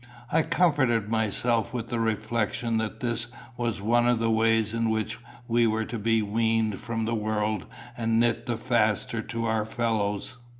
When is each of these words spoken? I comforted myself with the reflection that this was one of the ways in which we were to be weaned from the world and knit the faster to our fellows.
I 0.31 0.41
comforted 0.41 1.09
myself 1.09 1.75
with 1.75 1.89
the 1.89 1.99
reflection 1.99 2.79
that 2.79 3.01
this 3.01 3.27
was 3.55 3.83
one 3.83 4.07
of 4.07 4.17
the 4.17 4.31
ways 4.31 4.73
in 4.73 4.89
which 4.89 5.19
we 5.47 5.67
were 5.67 5.85
to 5.85 5.99
be 5.99 6.23
weaned 6.23 6.79
from 6.79 7.05
the 7.05 7.13
world 7.13 7.67
and 7.95 8.19
knit 8.19 8.47
the 8.47 8.57
faster 8.57 9.21
to 9.21 9.45
our 9.45 9.63
fellows. 9.63 10.39